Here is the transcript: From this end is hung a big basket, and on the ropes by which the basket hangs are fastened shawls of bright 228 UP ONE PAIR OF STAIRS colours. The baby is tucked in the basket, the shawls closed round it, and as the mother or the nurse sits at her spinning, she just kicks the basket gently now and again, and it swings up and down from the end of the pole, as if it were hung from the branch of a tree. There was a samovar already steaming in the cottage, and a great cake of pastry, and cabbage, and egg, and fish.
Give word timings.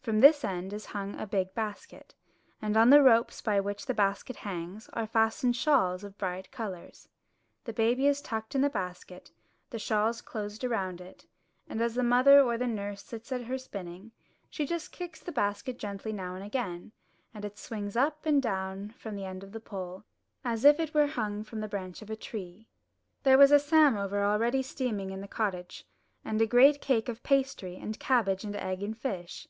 From 0.00 0.20
this 0.20 0.44
end 0.44 0.72
is 0.72 0.86
hung 0.86 1.16
a 1.18 1.26
big 1.26 1.54
basket, 1.54 2.14
and 2.62 2.76
on 2.76 2.90
the 2.90 3.02
ropes 3.02 3.40
by 3.40 3.58
which 3.58 3.84
the 3.86 3.92
basket 3.94 4.36
hangs 4.36 4.88
are 4.92 5.08
fastened 5.08 5.56
shawls 5.56 6.04
of 6.04 6.16
bright 6.16 6.46
228 6.52 6.78
UP 6.78 6.78
ONE 6.78 6.84
PAIR 6.84 6.86
OF 6.86 6.94
STAIRS 6.94 7.64
colours. 7.64 7.64
The 7.64 7.94
baby 7.96 8.06
is 8.06 8.22
tucked 8.22 8.54
in 8.54 8.60
the 8.60 8.70
basket, 8.70 9.32
the 9.70 9.80
shawls 9.80 10.20
closed 10.22 10.62
round 10.62 11.00
it, 11.00 11.26
and 11.68 11.82
as 11.82 11.96
the 11.96 12.04
mother 12.04 12.40
or 12.42 12.56
the 12.56 12.68
nurse 12.68 13.02
sits 13.02 13.32
at 13.32 13.42
her 13.46 13.58
spinning, 13.58 14.12
she 14.48 14.64
just 14.66 14.92
kicks 14.92 15.18
the 15.18 15.32
basket 15.32 15.80
gently 15.80 16.12
now 16.12 16.36
and 16.36 16.44
again, 16.44 16.92
and 17.34 17.44
it 17.44 17.58
swings 17.58 17.96
up 17.96 18.24
and 18.24 18.40
down 18.40 18.90
from 18.96 19.16
the 19.16 19.24
end 19.24 19.42
of 19.42 19.50
the 19.50 19.58
pole, 19.58 20.04
as 20.44 20.64
if 20.64 20.78
it 20.78 20.94
were 20.94 21.08
hung 21.08 21.42
from 21.42 21.58
the 21.58 21.66
branch 21.66 22.00
of 22.02 22.08
a 22.10 22.14
tree. 22.14 22.68
There 23.24 23.36
was 23.36 23.50
a 23.50 23.58
samovar 23.58 24.22
already 24.24 24.62
steaming 24.62 25.10
in 25.10 25.20
the 25.22 25.26
cottage, 25.26 25.88
and 26.24 26.40
a 26.40 26.46
great 26.46 26.80
cake 26.80 27.08
of 27.08 27.24
pastry, 27.24 27.74
and 27.78 27.98
cabbage, 27.98 28.44
and 28.44 28.54
egg, 28.54 28.84
and 28.84 28.96
fish. 28.96 29.48